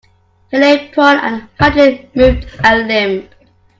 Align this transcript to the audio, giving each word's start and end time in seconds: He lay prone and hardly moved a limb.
He 0.49 0.57
lay 0.57 0.87
prone 0.87 1.17
and 1.19 1.47
hardly 1.59 2.09
moved 2.15 2.47
a 2.63 2.75
limb. 2.75 3.29